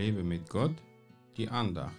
Lebe 0.00 0.22
mit 0.22 0.48
Gott, 0.48 0.74
die 1.36 1.50
Andacht. 1.50 1.92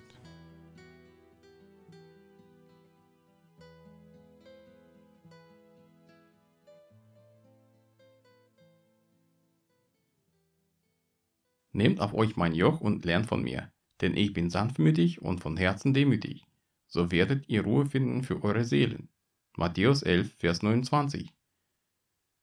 Nehmt 11.74 12.00
auf 12.00 12.16
euch 12.16 12.36
mein 12.36 12.56
Joch 12.56 12.82
und 12.82 13.06
lernt 13.06 13.28
von 13.28 13.44
mir, 13.44 13.72
denn 14.02 14.18
ich 14.18 14.34
bin 14.34 14.50
sanftmütig 14.50 15.22
und 15.22 15.40
von 15.40 15.56
Herzen 15.56 15.94
demütig. 15.94 16.44
So 16.88 17.12
werdet 17.12 17.48
ihr 17.50 17.64
Ruhe 17.64 17.86
finden 17.86 18.24
für 18.24 18.44
eure 18.44 18.66
Seelen. 18.66 19.10
Matthäus 19.56 20.02
11, 20.02 20.34
Vers 20.40 20.64
29. 20.64 21.32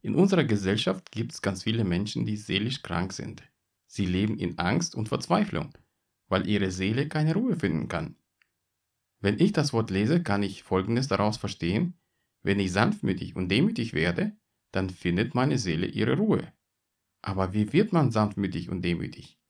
In 0.03 0.15
unserer 0.15 0.45
Gesellschaft 0.45 1.11
gibt 1.11 1.33
es 1.33 1.43
ganz 1.43 1.65
viele 1.65 1.83
Menschen, 1.83 2.27
die 2.27 2.37
seelisch 2.37 2.81
krank 2.85 3.13
sind. 3.13 3.43
Sie 3.99 4.07
leben 4.07 4.39
in 4.39 4.61
Angst 4.61 4.95
und 4.95 5.09
Verzweiflung, 5.09 5.77
weil 6.29 6.47
ihre 6.47 6.71
Seele 6.71 7.09
keine 7.09 7.35
Ruhe 7.35 7.57
finden 7.57 7.89
kann. 7.89 8.15
Wenn 9.19 9.41
ich 9.41 9.51
das 9.51 9.73
Wort 9.73 9.91
lese, 9.91 10.23
kann 10.23 10.45
ich 10.45 10.63
Folgendes 10.63 11.09
daraus 11.09 11.37
verstehen. 11.37 11.99
Wenn 12.45 12.61
ich 12.61 12.71
sanftmütig 12.71 13.35
und 13.35 13.49
demütig 13.49 13.95
werde, 13.95 14.37
dann 14.71 14.89
findet 14.89 15.35
meine 15.35 15.59
Seele 15.59 15.89
ihre 15.89 16.17
Ruhe. 16.17 16.53
Aber 17.23 17.55
wie 17.55 17.73
wird 17.73 17.93
man 17.93 18.13
sanftmütig 18.13 18.69
und 18.71 18.83
demütig? 18.83 19.41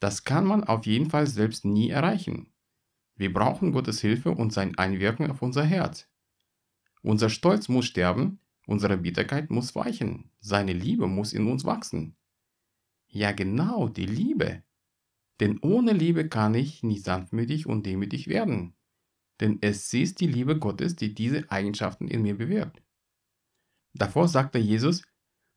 Das 0.00 0.24
kann 0.24 0.44
man 0.44 0.64
auf 0.64 0.84
jeden 0.84 1.08
Fall 1.08 1.26
selbst 1.26 1.64
nie 1.64 1.88
erreichen. 1.88 2.52
Wir 3.16 3.32
brauchen 3.32 3.72
Gottes 3.72 4.02
Hilfe 4.02 4.32
und 4.32 4.52
sein 4.52 4.76
Einwirken 4.76 5.30
auf 5.30 5.40
unser 5.40 5.64
Herz. 5.64 6.10
Unser 7.00 7.30
Stolz 7.30 7.70
muss 7.70 7.86
sterben, 7.86 8.38
unsere 8.66 8.98
Bitterkeit 8.98 9.48
muss 9.48 9.74
weichen, 9.74 10.30
seine 10.40 10.74
Liebe 10.74 11.06
muss 11.06 11.32
in 11.32 11.46
uns 11.46 11.64
wachsen. 11.64 12.18
Ja 13.12 13.32
genau, 13.32 13.88
die 13.88 14.06
Liebe. 14.06 14.62
Denn 15.38 15.58
ohne 15.58 15.92
Liebe 15.92 16.28
kann 16.28 16.54
ich 16.54 16.82
nie 16.82 16.98
sanftmütig 16.98 17.66
und 17.66 17.84
demütig 17.84 18.26
werden. 18.26 18.74
Denn 19.40 19.58
es 19.60 19.92
ist 19.92 20.20
die 20.20 20.26
Liebe 20.26 20.58
Gottes, 20.58 20.96
die 20.96 21.14
diese 21.14 21.50
Eigenschaften 21.50 22.08
in 22.08 22.22
mir 22.22 22.36
bewirkt. 22.36 22.82
Davor 23.92 24.28
sagte 24.28 24.58
Jesus, 24.58 25.02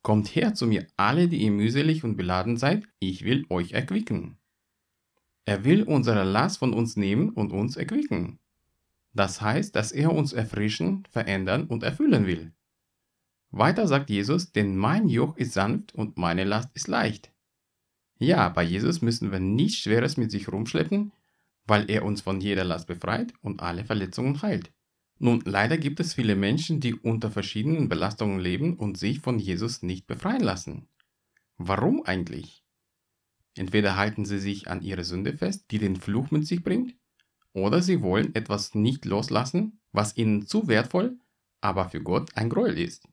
Kommt 0.02 0.36
her 0.36 0.54
zu 0.54 0.68
mir 0.68 0.86
alle, 0.98 1.28
die 1.28 1.42
ihr 1.42 1.52
mühselig 1.52 2.04
und 2.04 2.16
beladen 2.16 2.58
seid, 2.58 2.88
ich 3.00 3.24
will 3.24 3.46
euch 3.50 3.72
erquicken. 3.72 4.38
Er 5.46 5.64
will 5.64 5.82
unsere 5.84 6.24
Last 6.24 6.60
von 6.60 6.74
uns 6.74 6.96
nehmen 6.96 7.30
und 7.30 7.52
uns 7.52 7.76
erquicken. 7.76 8.38
Das 9.14 9.42
heißt, 9.42 9.76
dass 9.76 9.92
er 9.92 10.12
uns 10.12 10.34
erfrischen, 10.34 11.08
verändern 11.10 11.66
und 11.66 11.84
erfüllen 11.84 12.28
will. 12.28 12.54
Weiter 13.50 13.88
sagt 13.88 14.10
Jesus, 14.10 14.52
denn 14.52 14.76
mein 14.76 15.08
Joch 15.08 15.38
ist 15.38 15.54
sanft 15.54 15.96
und 15.96 16.18
meine 16.18 16.44
Last 16.44 16.70
ist 16.76 16.88
leicht. 16.88 17.32
Ja, 18.26 18.50
bei 18.50 18.64
Jesus 18.64 19.04
müssen 19.04 19.32
wir 19.32 19.40
nichts 19.40 19.78
Schweres 19.78 20.18
mit 20.18 20.32
sich 20.32 20.52
rumschleppen, 20.52 21.12
weil 21.68 21.92
er 21.92 22.04
uns 22.04 22.22
von 22.22 22.42
jeder 22.42 22.64
Last 22.64 22.88
befreit 22.88 23.32
und 23.42 23.62
alle 23.62 23.86
Verletzungen 23.86 24.42
heilt. 24.42 24.72
Nun, 25.20 25.44
leider 25.46 25.78
gibt 25.78 26.00
es 26.00 26.16
viele 26.16 26.36
Menschen, 26.36 26.80
die 26.80 26.96
unter 26.96 27.30
verschiedenen 27.30 27.88
Belastungen 27.88 28.40
leben 28.40 28.78
und 28.78 28.98
sich 28.98 29.20
von 29.20 29.38
Jesus 29.38 29.84
nicht 29.84 30.08
befreien 30.08 30.42
lassen. 30.42 30.88
Warum 31.58 32.04
eigentlich? 32.04 32.64
Entweder 33.56 33.96
halten 33.96 34.26
sie 34.26 34.40
sich 34.40 34.70
an 34.70 34.82
ihre 34.82 35.04
Sünde 35.04 35.38
fest, 35.38 35.66
die 35.70 35.78
den 35.78 35.96
Fluch 35.96 36.32
mit 36.32 36.48
sich 36.48 36.64
bringt, 36.64 36.96
oder 37.54 37.84
sie 37.84 38.02
wollen 38.02 38.34
etwas 38.34 38.74
nicht 38.74 39.06
loslassen, 39.06 39.80
was 39.92 40.18
ihnen 40.18 40.48
zu 40.48 40.68
wertvoll, 40.68 41.20
aber 41.62 41.90
für 41.90 42.02
Gott 42.02 42.36
ein 42.36 42.50
Gräuel 42.50 42.80
ist. 42.80 43.08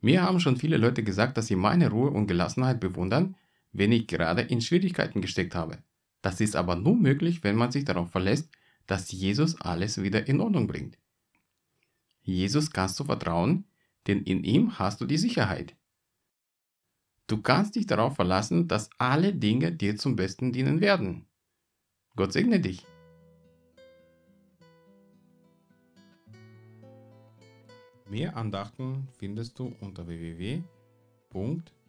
Mir 0.00 0.22
haben 0.22 0.40
schon 0.40 0.56
viele 0.56 0.78
Leute 0.78 1.02
gesagt, 1.02 1.36
dass 1.36 1.48
sie 1.48 1.56
meine 1.56 1.90
Ruhe 1.90 2.10
und 2.10 2.28
Gelassenheit 2.28 2.80
bewundern, 2.80 3.36
wenn 3.72 3.92
ich 3.92 4.06
gerade 4.06 4.42
in 4.42 4.60
Schwierigkeiten 4.60 5.20
gesteckt 5.20 5.54
habe. 5.54 5.82
Das 6.22 6.40
ist 6.40 6.56
aber 6.56 6.76
nur 6.76 6.96
möglich, 6.96 7.44
wenn 7.44 7.56
man 7.56 7.70
sich 7.70 7.84
darauf 7.84 8.10
verlässt, 8.10 8.50
dass 8.86 9.12
Jesus 9.12 9.60
alles 9.60 10.02
wieder 10.02 10.26
in 10.28 10.40
Ordnung 10.40 10.66
bringt. 10.66 10.98
Jesus 12.22 12.70
kannst 12.70 12.98
du 12.98 13.04
vertrauen, 13.04 13.64
denn 14.06 14.22
in 14.22 14.44
ihm 14.44 14.78
hast 14.78 15.00
du 15.00 15.06
die 15.06 15.18
Sicherheit. 15.18 15.76
Du 17.26 17.42
kannst 17.42 17.74
dich 17.74 17.86
darauf 17.86 18.14
verlassen, 18.14 18.68
dass 18.68 18.90
alle 18.98 19.34
Dinge 19.34 19.72
dir 19.72 19.96
zum 19.96 20.16
Besten 20.16 20.52
dienen 20.52 20.80
werden. 20.80 21.26
Gott 22.14 22.32
segne 22.32 22.60
dich. 22.60 22.86
Mehr 28.08 28.36
Andachten 28.36 29.08
findest 29.18 29.58
du 29.58 29.74
unter 29.80 30.06